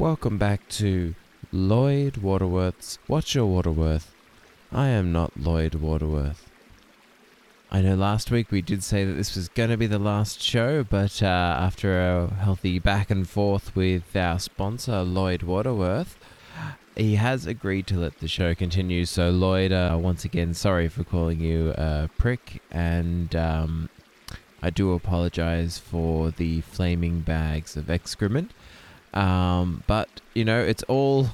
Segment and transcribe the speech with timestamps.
[0.00, 1.14] Welcome back to
[1.52, 4.14] Lloyd Waterworth's What's Your Waterworth?
[4.72, 6.50] I am not Lloyd Waterworth.
[7.70, 10.40] I know last week we did say that this was going to be the last
[10.40, 16.16] show, but uh, after a healthy back and forth with our sponsor, Lloyd Waterworth,
[16.96, 19.04] he has agreed to let the show continue.
[19.04, 23.90] So, Lloyd, uh, once again, sorry for calling you a prick, and um,
[24.62, 28.52] I do apologize for the flaming bags of excrement.
[29.12, 31.30] Um, but, you know, it's all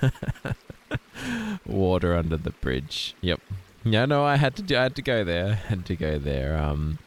[1.66, 3.14] water under the bridge.
[3.20, 3.40] Yep.
[3.84, 5.54] Yeah, no, I had to I had to go there.
[5.54, 6.56] Had to go there.
[6.56, 6.98] Um,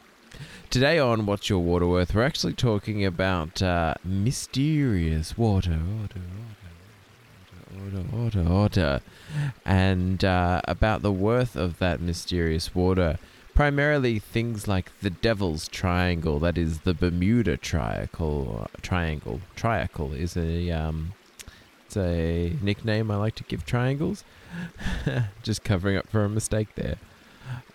[0.70, 6.20] today on What's Your Water Worth, we're actually talking about uh, mysterious water, water,
[7.74, 9.00] water, water, water, water,
[9.64, 13.18] and uh, about the worth of that mysterious water.
[13.58, 18.68] Primarily things like the Devil's Triangle, that is the Bermuda Triangle.
[18.82, 21.12] Triangle, triangle is a um,
[21.84, 24.22] it's a nickname I like to give triangles.
[25.42, 26.98] Just covering up for a mistake there.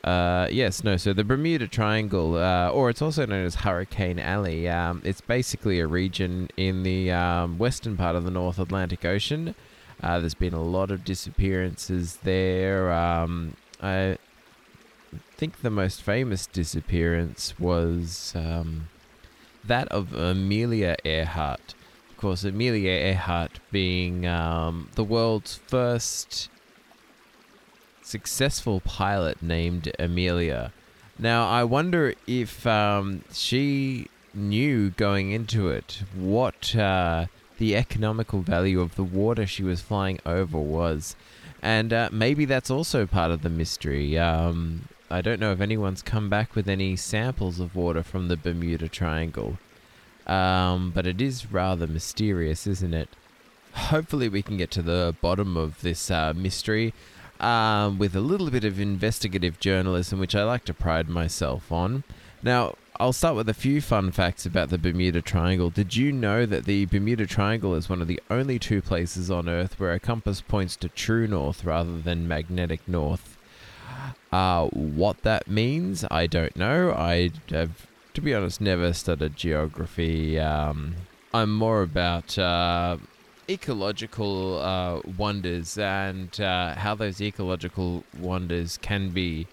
[0.05, 0.95] Uh, yes, no.
[0.95, 5.81] So the Bermuda Triangle, uh, or it's also known as Hurricane Alley, um, it's basically
[5.81, 9.53] a region in the um, western part of the North Atlantic Ocean.
[10.01, 12.89] Uh, there's been a lot of disappearances there.
[12.93, 14.17] Um, I
[15.43, 18.87] think the most famous disappearance was um,
[19.61, 21.73] that of Amelia Earhart.
[22.09, 26.49] Of course, Amelia Earhart being um, the world's first
[28.01, 30.71] successful pilot named Amelia.
[31.19, 37.25] Now, I wonder if um, she knew going into it what uh,
[37.57, 41.17] the economical value of the water she was flying over was.
[41.61, 44.17] And uh, maybe that's also part of the mystery.
[44.17, 48.35] Um, I don't know if anyone's come back with any samples of water from the
[48.35, 49.59] Bermuda Triangle.
[50.25, 53.09] Um, but it is rather mysterious, isn't it?
[53.73, 56.95] Hopefully, we can get to the bottom of this uh, mystery
[57.39, 62.03] um, with a little bit of investigative journalism, which I like to pride myself on.
[62.41, 65.69] Now, I'll start with a few fun facts about the Bermuda Triangle.
[65.69, 69.47] Did you know that the Bermuda Triangle is one of the only two places on
[69.47, 73.32] Earth where a compass points to true north rather than magnetic north?
[74.33, 76.91] Uh, what that means, I don't know.
[76.91, 77.85] I have,
[78.15, 80.39] to be honest, never studied geography.
[80.39, 80.95] Um,
[81.35, 82.97] I'm more about uh,
[83.47, 89.45] ecological uh, wonders and uh, how those ecological wonders can be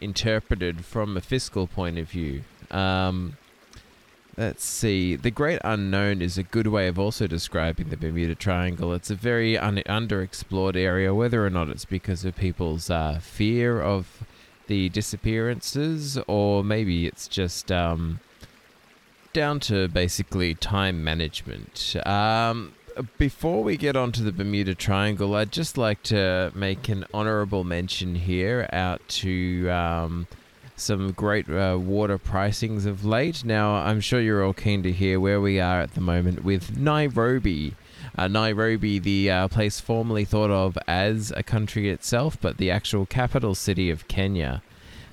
[0.00, 2.42] interpreted from a fiscal point of view.
[2.72, 3.36] Um,
[4.36, 5.16] let's see.
[5.16, 8.92] The Great Unknown is a good way of also describing the Bermuda Triangle.
[8.92, 13.80] It's a very un- underexplored area, whether or not it's because of people's uh, fear
[13.80, 14.24] of
[14.66, 18.20] the disappearances, or maybe it's just um,
[19.32, 21.96] down to basically time management.
[22.04, 22.72] Um,
[23.18, 27.62] before we get on to the Bermuda Triangle, I'd just like to make an honorable
[27.62, 30.26] mention here out to um,
[30.76, 33.44] some great uh, water pricings of late.
[33.44, 36.76] Now, I'm sure you're all keen to hear where we are at the moment with
[36.76, 37.74] Nairobi.
[38.16, 43.06] Uh, Nairobi, the uh, place formerly thought of as a country itself, but the actual
[43.06, 44.62] capital city of Kenya.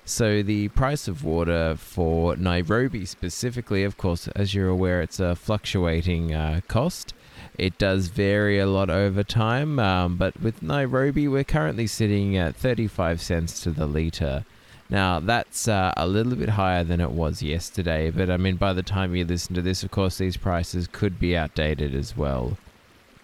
[0.06, 5.34] So, the price of water for Nairobi specifically, of course, as you're aware, it's a
[5.34, 7.14] fluctuating uh, cost.
[7.58, 12.56] It does vary a lot over time, um, but with Nairobi, we're currently sitting at
[12.56, 14.44] 35 cents to the litre.
[14.90, 18.74] Now, that's uh, a little bit higher than it was yesterday, but I mean, by
[18.74, 22.58] the time you listen to this, of course, these prices could be outdated as well.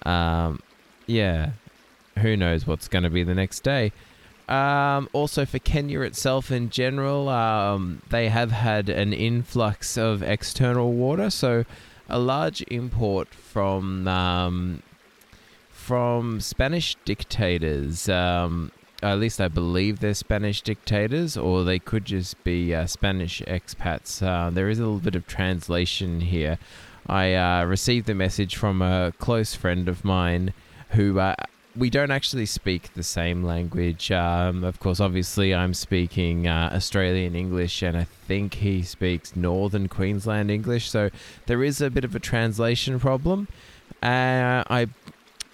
[0.03, 0.61] Um,
[1.05, 1.51] yeah,
[2.19, 3.91] who knows what's going to be the next day.
[4.47, 10.93] Um, also, for Kenya itself in general, um, they have had an influx of external
[10.93, 11.65] water, so
[12.09, 14.81] a large import from um,
[15.71, 18.09] from Spanish dictators.
[18.09, 23.41] Um, at least I believe they're Spanish dictators, or they could just be uh, Spanish
[23.41, 24.21] expats.
[24.21, 26.57] Uh, there is a little bit of translation here.
[27.07, 30.53] I uh, received a message from a close friend of mine
[30.91, 31.35] who uh,
[31.75, 34.11] we don't actually speak the same language.
[34.11, 39.87] Um, of course, obviously, I'm speaking uh, Australian English, and I think he speaks Northern
[39.87, 40.89] Queensland English.
[40.89, 41.09] So
[41.45, 43.47] there is a bit of a translation problem.
[44.03, 44.87] Uh, I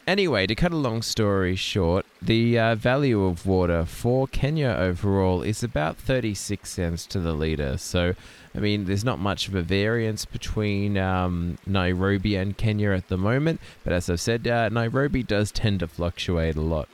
[0.07, 5.41] Anyway, to cut a long story short, the uh, value of water for Kenya overall
[5.41, 7.77] is about 36 cents to the litre.
[7.77, 8.15] So,
[8.55, 13.17] I mean, there's not much of a variance between um, Nairobi and Kenya at the
[13.17, 16.89] moment, but as I've said, uh, Nairobi does tend to fluctuate a lot.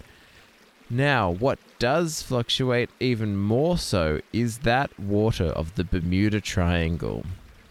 [0.89, 7.25] Now, what does fluctuate even more so is that water of the Bermuda Triangle.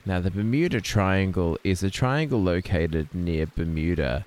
[0.07, 4.25] Now, the Bermuda Triangle is a triangle located near Bermuda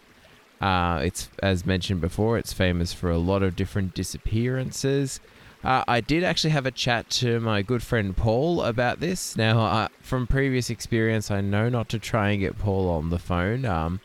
[0.64, 5.20] Uh, it's as mentioned before, it's famous for a lot of different disappearances.
[5.62, 9.36] Uh, I did actually have a chat to my good friend Paul about this.
[9.36, 13.66] Now, from previous experience, I know not to try and get Paul on the phone.
[13.66, 14.00] Um,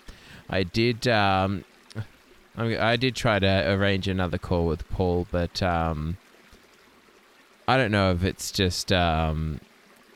[0.50, 1.06] I did.
[1.06, 1.64] Um,
[2.56, 6.16] I did try to arrange another call with Paul, but um,
[7.69, 9.61] I don't know if it's just um,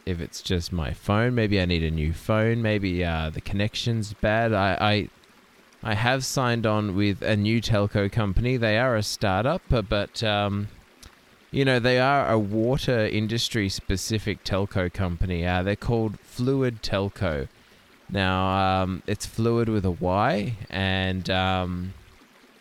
[0.06, 1.36] if it's just my phone.
[1.36, 2.62] Maybe I need a new phone.
[2.62, 4.52] Maybe uh, the connection's bad.
[4.52, 5.08] I, I
[5.82, 8.56] I have signed on with a new telco company.
[8.56, 10.68] They are a startup, but um,
[11.50, 15.44] you know they are a water industry specific telco company.
[15.44, 17.48] Uh, they're called Fluid Telco.
[18.08, 21.94] Now um, it's Fluid with a Y, and um,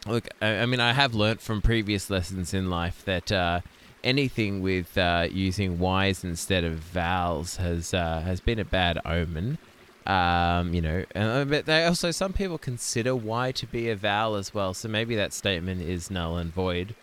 [0.08, 3.32] look, I, I, mean I have learnt from previous lessons in life that.
[3.32, 3.62] Uh,
[4.04, 9.60] anything with uh, using Y's instead of vowels has uh, has been a bad omen.
[10.08, 14.36] Um, you know, uh, but they also some people consider Y to be a vowel
[14.36, 16.96] as well, so maybe that statement is null and void.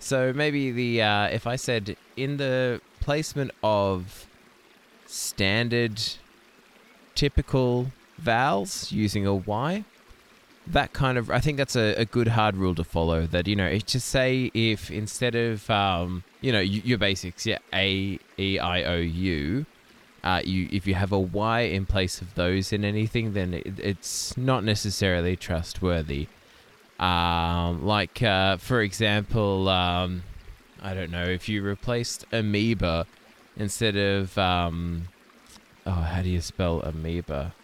[0.00, 4.26] So maybe the uh, if I said in the placement of
[5.06, 6.02] standard,
[7.14, 9.84] typical vowels using a Y,
[10.66, 13.26] that kind of I think that's a, a good hard rule to follow.
[13.26, 18.18] That you know, to say if instead of um, you know your basics, yeah, A
[18.38, 19.66] E I O U
[20.22, 23.78] uh, you if you have a Y in place of those in anything, then it,
[23.78, 26.28] it's not necessarily trustworthy.
[26.98, 30.22] Um, like uh, for example, um,
[30.82, 33.06] I don't know if you replaced amoeba
[33.56, 35.08] instead of um,
[35.86, 37.54] oh, how do you spell amoeba?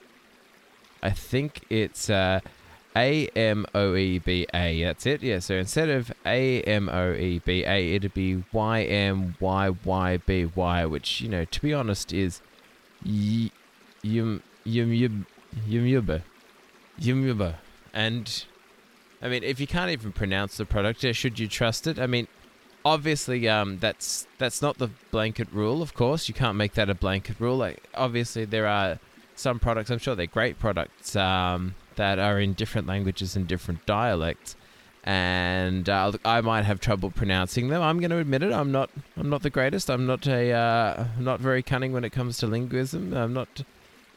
[1.02, 2.40] I think it's uh,
[2.96, 4.82] A M O E B A.
[4.82, 5.22] That's it.
[5.22, 5.40] Yeah.
[5.40, 10.16] So instead of A M O E B A, it'd be Y M Y Y
[10.16, 12.40] B Y, which you know, to be honest, is
[13.04, 13.50] Yum
[14.02, 15.26] Yum Yum
[15.66, 15.86] Yum
[16.98, 17.54] Yum
[17.92, 18.44] And
[19.20, 21.98] I mean, if you can't even pronounce the product, should you trust it?
[21.98, 22.28] I mean,
[22.84, 25.82] obviously, um, that's that's not the blanket rule.
[25.82, 27.58] Of course, you can't make that a blanket rule.
[27.58, 28.98] Like, obviously, there are
[29.34, 29.90] some products.
[29.90, 34.56] I'm sure they're great products um, that are in different languages and different dialects
[35.06, 37.80] and uh, I might have trouble pronouncing them.
[37.80, 38.52] I'm going to admit it.
[38.52, 38.90] I'm not.
[39.16, 39.88] I'm not the greatest.
[39.88, 40.50] I'm not a.
[40.50, 43.14] Uh, not very cunning when it comes to linguism.
[43.14, 43.62] I'm not.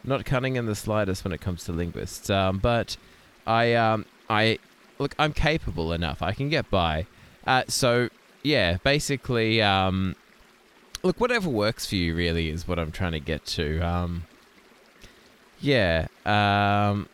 [0.04, 2.30] Not cunning in the slightest when it comes to linguists.
[2.32, 2.98] Um, but
[3.46, 3.76] I.
[3.76, 4.58] Um, I
[4.98, 5.14] look.
[5.20, 6.24] I'm capable enough.
[6.24, 7.06] I can get by.
[7.46, 8.10] Uh, so
[8.42, 9.62] yeah, basically.
[9.62, 10.16] Um,
[11.04, 13.80] look, whatever works for you really is what I'm trying to get to.
[13.82, 14.24] Um,
[15.62, 16.08] yeah.
[16.26, 17.08] Um,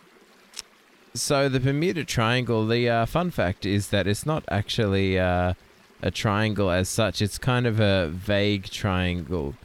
[1.16, 5.54] so the Bermuda Triangle, the uh, fun fact is that it's not actually uh,
[6.02, 7.22] a triangle as such.
[7.22, 9.56] It's kind of a vague triangle.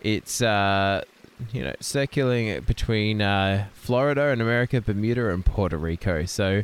[0.00, 1.02] It's uh,
[1.52, 6.24] you know circulating between uh, Florida and America, Bermuda and Puerto Rico.
[6.24, 6.62] So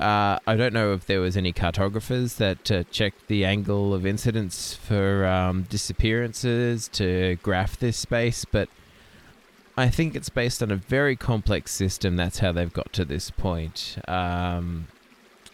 [0.00, 4.06] uh, I don't know if there was any cartographers that uh, checked the angle of
[4.06, 8.68] incidence for um, disappearances to graph this space, but
[9.76, 12.16] I think it's based on a very complex system.
[12.16, 13.96] That's how they've got to this point.
[14.06, 14.88] Um,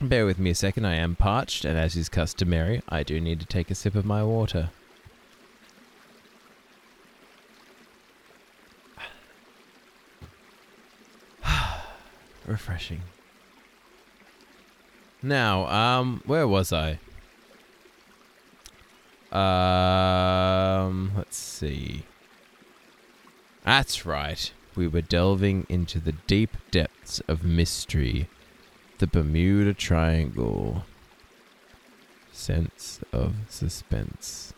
[0.01, 0.87] bear with me a second.
[0.87, 4.05] I am parched, and as is customary, I do need to take a sip of
[4.05, 4.71] my water.
[12.47, 13.03] Refreshing.
[15.23, 16.99] Now, um, where was I?
[19.31, 22.05] Um, let's see.
[23.65, 24.53] That's right.
[24.75, 28.29] We were delving into the deep depths of mystery.
[28.99, 30.85] The Bermuda Triangle.
[32.33, 34.53] Sense of suspense.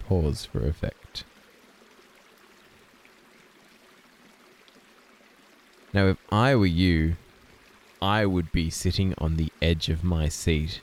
[0.00, 1.24] Pause for effect.
[5.94, 7.16] Now, if I were you,
[8.00, 10.80] I would be sitting on the edge of my seat.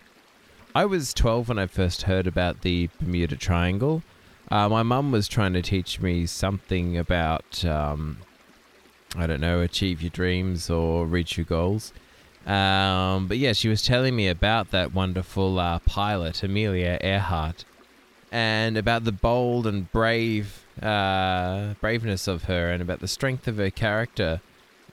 [0.73, 4.03] I was 12 when I first heard about the Bermuda Triangle,
[4.51, 8.17] uh, my mum was trying to teach me something about, um,
[9.15, 11.93] I don't know, achieve your dreams or reach your goals.
[12.45, 17.63] Um, but yeah, she was telling me about that wonderful uh, pilot, Amelia Earhart,
[18.31, 23.57] and about the bold and brave uh, braveness of her, and about the strength of
[23.57, 24.41] her character.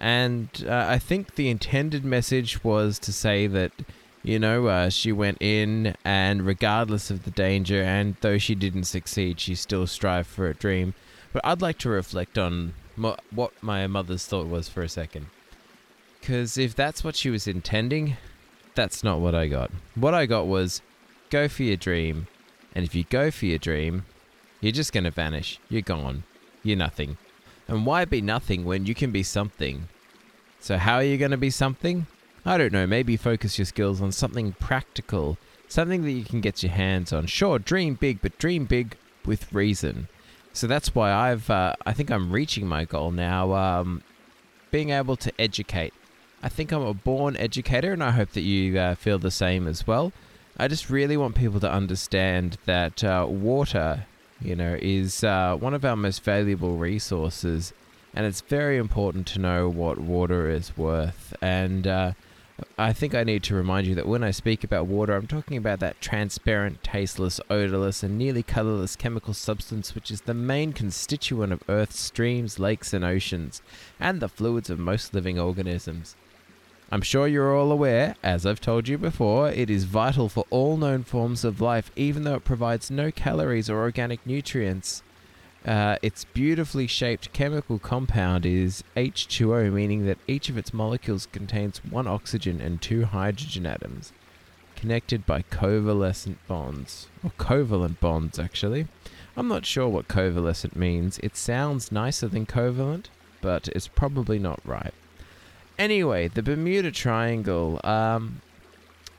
[0.00, 3.72] And uh, I think the intended message was to say that
[4.26, 8.84] you know, uh, she went in, and regardless of the danger, and though she didn't
[8.84, 10.94] succeed, she still strived for a dream.
[11.32, 15.26] But I'd like to reflect on mo- what my mother's thought was for a second.
[16.18, 18.16] Because if that's what she was intending,
[18.74, 19.70] that's not what I got.
[19.94, 20.82] What I got was
[21.30, 22.26] go for your dream.
[22.74, 24.06] And if you go for your dream,
[24.60, 25.60] you're just going to vanish.
[25.68, 26.24] You're gone.
[26.64, 27.16] You're nothing.
[27.68, 29.86] And why be nothing when you can be something?
[30.58, 32.08] So, how are you going to be something?
[32.48, 35.36] I don't know, maybe focus your skills on something practical,
[35.66, 37.26] something that you can get your hands on.
[37.26, 40.06] Sure, dream big, but dream big with reason.
[40.52, 44.02] So that's why I've, uh, I think I'm reaching my goal now, um,
[44.70, 45.92] being able to educate.
[46.40, 49.66] I think I'm a born educator, and I hope that you uh, feel the same
[49.66, 50.12] as well.
[50.56, 54.06] I just really want people to understand that uh, water,
[54.40, 57.72] you know, is uh, one of our most valuable resources,
[58.14, 61.34] and it's very important to know what water is worth.
[61.42, 62.12] And uh,
[62.78, 65.56] I think I need to remind you that when I speak about water, I'm talking
[65.56, 71.54] about that transparent, tasteless, odorless, and nearly colorless chemical substance which is the main constituent
[71.54, 73.62] of Earth's streams, lakes, and oceans,
[73.98, 76.16] and the fluids of most living organisms.
[76.92, 80.76] I'm sure you're all aware, as I've told you before, it is vital for all
[80.76, 85.02] known forms of life, even though it provides no calories or organic nutrients.
[85.66, 91.84] Uh, its beautifully shaped chemical compound is H2O, meaning that each of its molecules contains
[91.84, 94.12] one oxygen and two hydrogen atoms,
[94.76, 97.08] connected by covalescent bonds.
[97.24, 98.86] Or covalent bonds, actually.
[99.36, 101.18] I'm not sure what covalescent means.
[101.18, 103.06] It sounds nicer than covalent,
[103.40, 104.94] but it's probably not right.
[105.78, 107.80] Anyway, the Bermuda Triangle.
[107.82, 108.40] Um,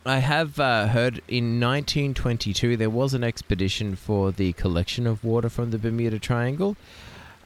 [0.09, 5.49] I have uh, heard in 1922 there was an expedition for the collection of water
[5.49, 6.77] from the Bermuda Triangle.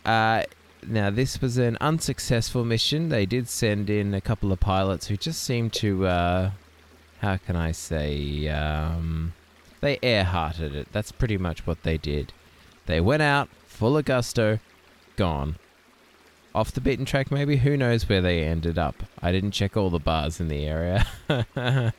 [0.06, 0.44] Uh,
[0.86, 3.10] now, this was an unsuccessful mission.
[3.10, 6.52] They did send in a couple of pilots who just seemed to, uh,
[7.20, 9.34] how can I say, um,
[9.80, 10.88] they air-hearted it.
[10.92, 12.34] That's pretty much what they did.
[12.86, 14.60] They went out, full of gusto,
[15.16, 15.56] gone
[16.54, 17.58] off the beaten track, maybe.
[17.58, 18.96] Who knows where they ended up?
[19.22, 21.06] I didn't check all the bars in the area.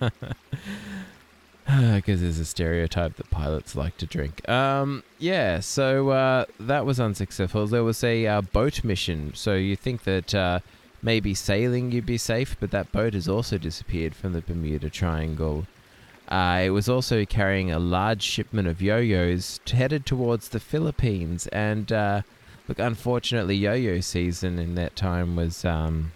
[1.65, 4.47] Because there's a stereotype that pilots like to drink.
[4.49, 7.67] Um, yeah, so uh, that was unsuccessful.
[7.67, 9.33] There was a uh, boat mission.
[9.35, 10.59] So you think that uh,
[11.03, 15.67] maybe sailing you'd be safe, but that boat has also disappeared from the Bermuda Triangle.
[16.29, 21.93] Uh, it was also carrying a large shipment of yo-yos headed towards the Philippines, and
[21.93, 22.23] uh,
[22.69, 26.13] Look, unfortunately, yo-yo season in that time was um,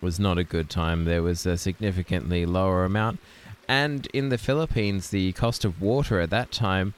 [0.00, 1.04] was not a good time.
[1.04, 3.20] There was a significantly lower amount,
[3.68, 6.94] and in the Philippines, the cost of water at that time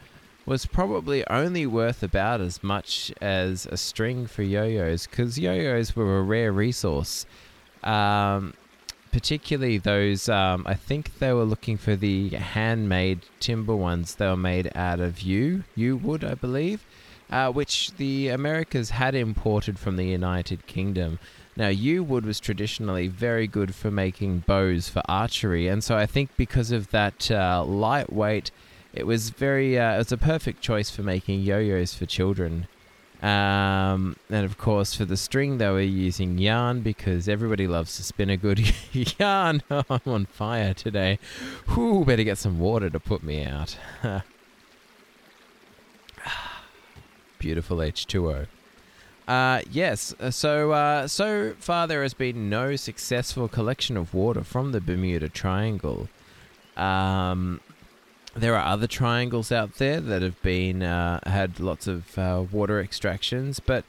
[0.46, 6.18] was probably only worth about as much as a string for yo-yos, because yo-yos were
[6.18, 7.26] a rare resource.
[7.82, 8.54] Um,
[9.10, 14.14] particularly those, um, I think they were looking for the handmade timber ones.
[14.14, 16.84] They were made out of yew, yew wood, I believe
[17.30, 21.18] uh, which the Americas had imported from the United Kingdom.
[21.56, 26.06] Now, yew wood was traditionally very good for making bows for archery, and so I
[26.06, 28.50] think because of that uh, lightweight,
[28.92, 32.68] it was very uh, it was a perfect choice for making yo-yos for children.
[33.23, 38.02] Um, and of course, for the string, they were using yarn because everybody loves to
[38.02, 38.61] spin a good
[39.18, 39.62] yarn.
[39.71, 41.18] I'm on fire today.
[41.68, 43.78] Whew, better get some water to put me out.
[47.38, 48.47] beautiful H2O.
[49.28, 54.45] Uh, yes, uh, so uh, so far there has been no successful collection of water
[54.45, 56.09] from the Bermuda Triangle.
[56.76, 57.61] Um,
[58.35, 62.81] there are other triangles out there that have been uh, had lots of uh, water
[62.81, 63.85] extractions, but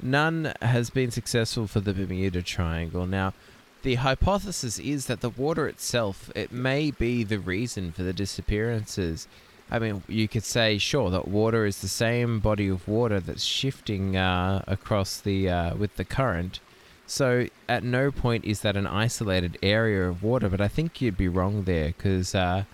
[0.00, 3.06] none has been successful for the Bermuda Triangle.
[3.06, 3.34] Now,
[3.82, 9.28] the hypothesis is that the water itself it may be the reason for the disappearances.
[9.70, 13.44] I mean, you could say, sure, that water is the same body of water that's
[13.44, 16.60] shifting uh, across the uh, with the current.
[17.06, 20.48] So at no point is that an isolated area of water.
[20.48, 22.64] But I think you'd be wrong there because uh,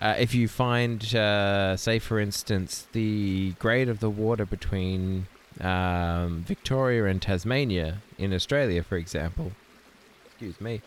[0.00, 5.26] uh, if you find, uh, say, for instance, the grade of the water between
[5.60, 9.52] um, Victoria and Tasmania in Australia, for example,
[10.26, 10.80] excuse me,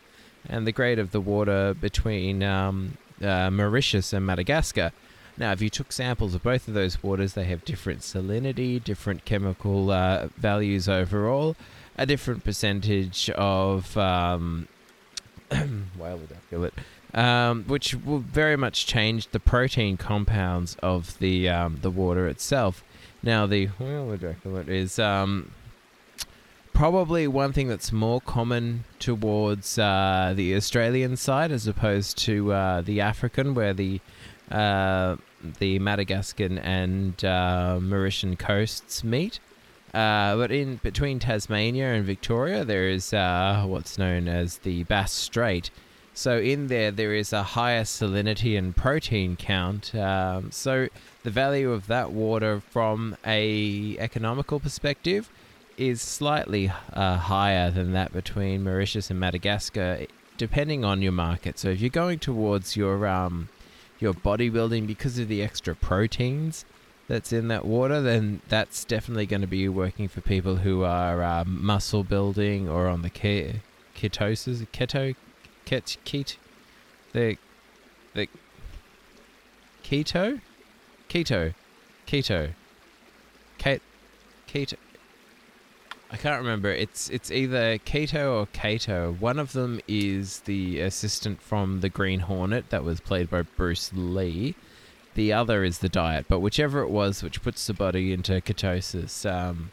[0.50, 4.92] and the grade of the water between um, uh, Mauritius and Madagascar
[5.38, 9.26] now, if you took samples of both of those waters, they have different salinity, different
[9.26, 11.56] chemical uh, values overall,
[11.98, 14.68] a different percentage of um,
[15.52, 16.74] whale ejaculate,
[17.14, 22.84] um, which will very much change the protein compounds of the um, the water itself.
[23.22, 25.52] Now, the whale ejaculate is um,
[26.74, 32.82] probably one thing that's more common towards uh, the Australian side as opposed to uh,
[32.82, 34.00] the African, where the
[34.52, 35.18] uh,
[35.60, 39.40] the Madagascan and uh, Mauritian coasts meet.
[39.94, 45.12] Uh, but in between Tasmania and Victoria, there is uh, what's known as the Bass
[45.12, 45.70] Strait.
[46.14, 49.94] So in there, there is a higher salinity and protein count.
[49.96, 50.88] Um, so
[51.24, 55.30] the value of that water, from a economical perspective,
[55.78, 61.58] is slightly uh, higher than that between Mauritius and Madagascar depending on your market.
[61.58, 63.50] So if you're going towards your um,
[64.06, 66.64] your bodybuilding because of the extra proteins
[67.08, 71.24] that's in that water, then that's definitely going to be working for people who are
[71.24, 73.62] uh, muscle building or on the ke-
[73.98, 75.16] ketosis, keto,
[75.66, 76.38] ket, ket,
[77.14, 77.36] the,
[78.14, 78.28] the
[79.84, 80.40] keto,
[81.10, 81.56] keto,
[82.08, 82.54] keto,
[83.58, 83.82] ket,
[84.48, 84.76] keto.
[86.16, 86.72] I can't remember.
[86.72, 89.18] It's it's either Kato or Kato.
[89.20, 93.92] One of them is the assistant from the Green Hornet that was played by Bruce
[93.94, 94.56] Lee.
[95.16, 99.30] The other is the diet, but whichever it was, which puts the body into ketosis,
[99.30, 99.72] um,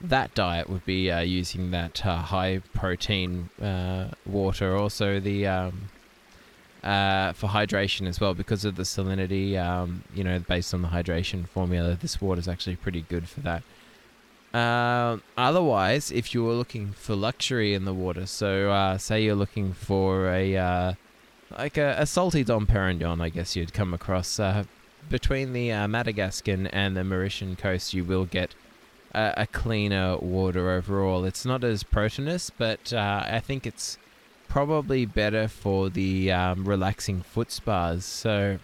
[0.00, 4.76] that diet would be uh, using that uh, high protein uh, water.
[4.76, 5.88] Also, the um,
[6.84, 9.60] uh, for hydration as well, because of the salinity.
[9.60, 13.40] Um, you know, based on the hydration formula, this water is actually pretty good for
[13.40, 13.64] that.
[14.56, 19.34] Uh, otherwise, if you were looking for luxury in the water, so uh, say you're
[19.34, 20.92] looking for a uh,
[21.58, 24.64] like a, a, salty Dom Perignon, I guess you'd come across uh,
[25.10, 28.54] between the uh, Madagascan and the Mauritian coast, you will get
[29.12, 31.26] a, a cleaner water overall.
[31.26, 33.98] It's not as proteinous, but uh, I think it's
[34.48, 38.06] probably better for the um, relaxing foot spas.
[38.06, 38.58] So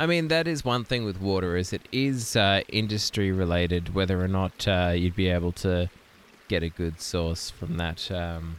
[0.00, 3.94] I mean, that is one thing with water is it is uh, industry related.
[3.94, 5.90] Whether or not uh, you'd be able to
[6.48, 8.10] get a good source from that.
[8.10, 8.56] Um,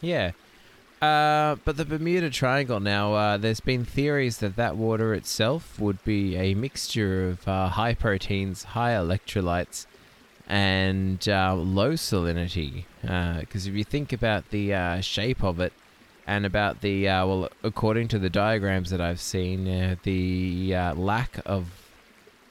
[0.00, 0.32] yeah.
[1.00, 6.02] Uh, but the Bermuda Triangle now, uh, there's been theories that that water itself would
[6.02, 9.86] be a mixture of uh, high proteins, high electrolytes,
[10.48, 12.86] and uh, low salinity.
[13.02, 15.72] Because if you think about the shape of it,
[16.28, 20.94] and about the uh, well, according to the diagrams that I've seen, uh, the uh,
[20.94, 21.70] lack of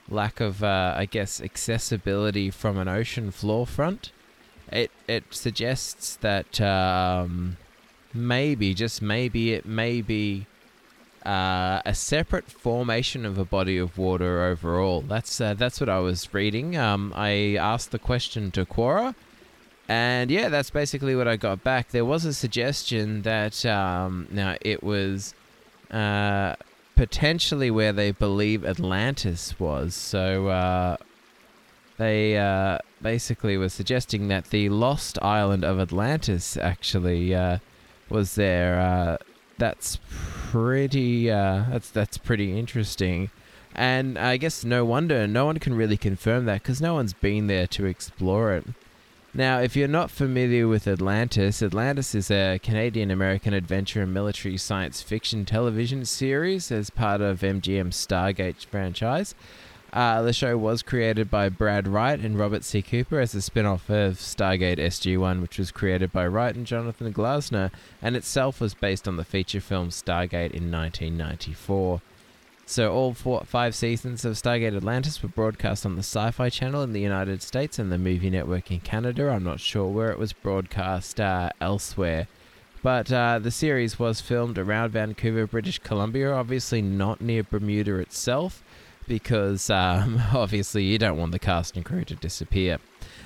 [0.10, 4.12] lack of uh, I guess accessibility from an ocean floor front.
[4.72, 7.58] It it suggests that um,
[8.16, 10.48] maybe just maybe it may be
[11.24, 15.02] uh, a separate formation of a body of water overall.
[15.02, 16.76] That's uh, that's what I was reading.
[16.76, 19.14] Um, I asked the question to Quora
[19.88, 21.90] and yeah, that's basically what I got back.
[21.90, 25.34] There was a suggestion that um, now it was
[25.92, 26.56] uh,
[26.96, 29.96] potentially where they believe Atlantis was.
[29.96, 30.98] So uh,
[31.98, 37.60] they uh, basically were suggesting that the lost island of Atlantis actually uh,
[38.10, 38.80] was there.
[38.82, 39.18] Uh,
[39.58, 41.32] that's pretty.
[41.32, 43.30] Uh, that's that's pretty interesting.
[43.74, 47.48] And I guess no wonder no one can really confirm that because no one's been
[47.48, 48.66] there to explore it.
[49.38, 54.58] Now, if you're not familiar with Atlantis, Atlantis is a Canadian American adventure and military
[54.58, 59.36] science fiction television series as part of MGM's Stargate franchise.
[59.94, 62.82] Uh, the show was created by Brad Wright and Robert C.
[62.82, 66.66] Cooper as a spin off of Stargate SG 1, which was created by Wright and
[66.66, 67.70] Jonathan Glassner,
[68.02, 72.02] and itself was based on the feature film Stargate in 1994.
[72.70, 76.92] So all four, five seasons of Stargate Atlantis were broadcast on the Sci-Fi Channel in
[76.92, 79.30] the United States and the Movie Network in Canada.
[79.30, 82.28] I'm not sure where it was broadcast uh, elsewhere.
[82.84, 88.62] But uh, the series was filmed around Vancouver, British Columbia, obviously not near Bermuda itself,
[89.08, 92.80] because um, obviously you don't want the cast and crew to disappear.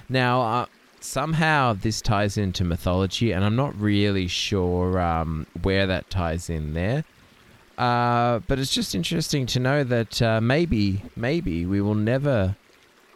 [0.07, 0.65] Now, uh,
[0.99, 6.75] somehow this ties into mythology, and I'm not really sure um, where that ties in
[6.75, 7.05] there.
[7.77, 12.55] Uh, but it's just interesting to know that uh, maybe, maybe we will never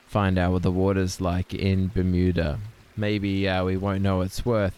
[0.07, 2.59] find out what the water's like in Bermuda.
[2.97, 4.77] Maybe uh, we won't know its worth.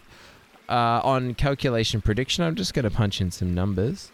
[0.68, 4.10] Uh, on calculation prediction, I'm just going to punch in some numbers.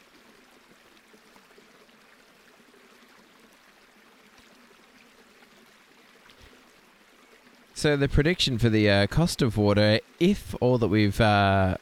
[7.85, 11.77] So the prediction for the uh, cost of water, if all that we've, uh,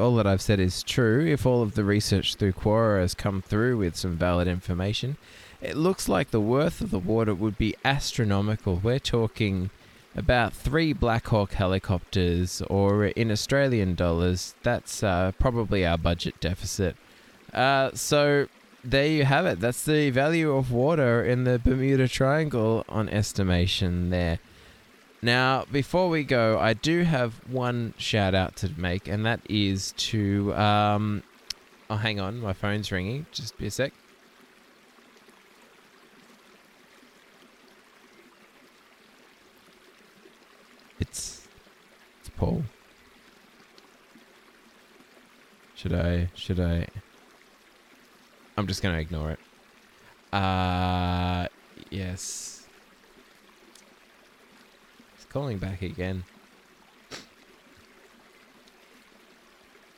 [0.00, 3.40] all that I've said is true, if all of the research through Quora has come
[3.40, 5.16] through with some valid information,
[5.62, 8.80] it looks like the worth of the water would be astronomical.
[8.82, 9.70] We're talking
[10.16, 16.96] about three Black Hawk helicopters, or in Australian dollars, that's uh, probably our budget deficit.
[17.52, 18.48] Uh, so
[18.82, 19.60] there you have it.
[19.60, 24.40] That's the value of water in the Bermuda Triangle on estimation there.
[25.24, 29.92] Now, before we go, I do have one shout out to make, and that is
[29.92, 30.54] to.
[30.54, 31.22] Um,
[31.88, 33.24] oh, hang on, my phone's ringing.
[33.32, 33.94] Just be a sec.
[41.00, 41.48] It's
[42.20, 42.62] it's Paul.
[45.74, 46.28] Should I?
[46.34, 46.86] Should I?
[48.58, 49.38] I'm just gonna ignore it.
[50.34, 51.48] Uh,
[51.88, 52.53] yes
[55.34, 56.22] calling back again.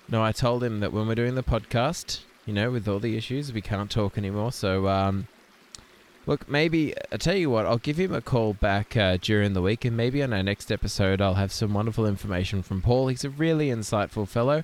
[0.09, 3.19] No, I told him that when we're doing the podcast, you know, with all the
[3.19, 4.51] issues, we can't talk anymore.
[4.51, 5.29] So, um,
[6.25, 9.61] look, maybe I tell you what, I'll give him a call back uh, during the
[9.61, 13.09] week, and maybe on our next episode, I'll have some wonderful information from Paul.
[13.09, 14.61] He's a really insightful fellow.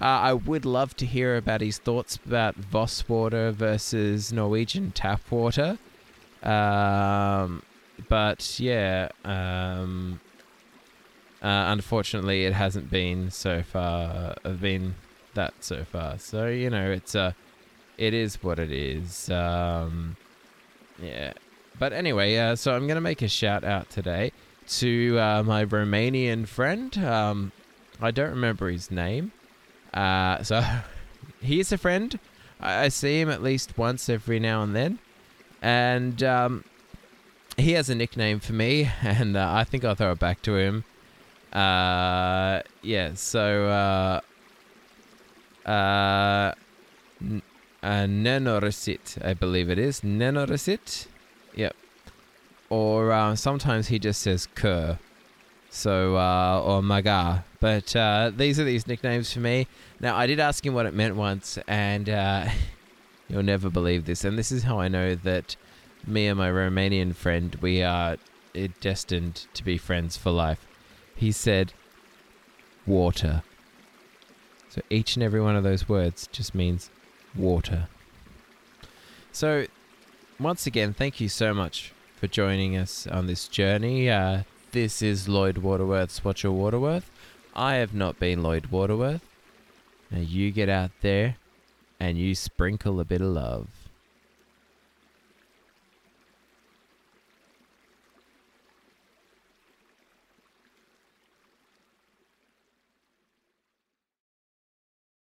[0.00, 5.20] Uh, I would love to hear about his thoughts about Voss water versus Norwegian tap
[5.30, 5.78] water.
[6.42, 7.62] Um,
[8.08, 10.20] but yeah, um,
[11.42, 14.34] uh, unfortunately, it hasn't been so far.
[14.44, 14.94] Uh, been
[15.34, 16.18] that so far.
[16.18, 17.32] So you know, it's uh,
[17.98, 19.30] it is what it is.
[19.30, 20.16] Um,
[21.00, 21.32] yeah.
[21.78, 24.32] But anyway, uh, so I'm gonna make a shout out today
[24.68, 26.96] to uh, my Romanian friend.
[26.98, 27.52] Um,
[28.00, 29.32] I don't remember his name.
[29.94, 30.64] Uh, so
[31.40, 32.18] he's a friend.
[32.60, 34.98] I, I see him at least once every now and then,
[35.62, 36.64] and um,
[37.56, 40.56] he has a nickname for me, and uh, I think I'll throw it back to
[40.56, 40.84] him.
[41.52, 44.20] Uh, yeah, so uh,
[45.68, 46.52] uh,
[47.20, 47.42] n-
[47.82, 50.00] uh, Nenorisit, I believe it is.
[50.02, 51.06] Nenorisit?
[51.54, 51.74] Yep.
[52.68, 54.98] Or uh, sometimes he just says Kerr.
[55.70, 57.44] So, uh, or Maga.
[57.60, 59.66] But uh, these are these nicknames for me.
[60.00, 62.48] Now, I did ask him what it meant once, and uh,
[63.28, 64.24] you'll never believe this.
[64.24, 65.56] And this is how I know that
[66.06, 68.16] me and my Romanian friend, we are
[68.80, 70.66] destined to be friends for life.
[71.14, 71.72] He said,
[72.86, 73.42] water.
[74.68, 76.90] So each and every one of those words just means
[77.34, 77.88] water.
[79.32, 79.66] So,
[80.38, 84.08] once again, thank you so much for joining us on this journey.
[84.08, 84.42] Uh,
[84.72, 87.10] this is Lloyd Waterworth's Watch Your Waterworth.
[87.54, 89.22] I have not been Lloyd Waterworth.
[90.10, 91.36] Now you get out there
[91.98, 93.68] and you sprinkle a bit of love.